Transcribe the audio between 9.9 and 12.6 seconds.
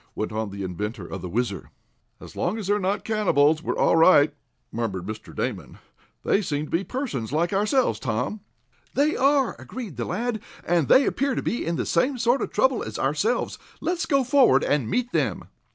the lad, "and they appear to be in the same sort of